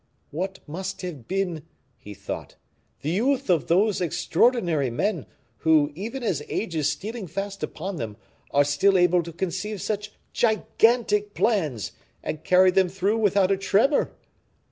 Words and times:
"What 0.31 0.57
must 0.67 1.03
have 1.03 1.27
been," 1.27 1.61
he 1.99 2.15
thought, 2.15 2.55
"the 3.03 3.11
youth 3.11 3.51
of 3.51 3.67
those 3.67 4.01
extraordinary 4.01 4.89
men, 4.89 5.27
who, 5.57 5.91
even 5.93 6.23
as 6.23 6.41
age 6.49 6.75
is 6.75 6.89
stealing 6.89 7.27
fast 7.27 7.61
upon 7.61 7.97
them, 7.97 8.17
are 8.49 8.63
still 8.63 8.97
able 8.97 9.21
to 9.21 9.31
conceive 9.31 9.79
such 9.79 10.11
gigantic 10.33 11.35
plans, 11.35 11.91
and 12.23 12.43
carry 12.43 12.71
them 12.71 12.89
through 12.89 13.19
without 13.19 13.51
a 13.51 13.57
tremor?" 13.57 14.09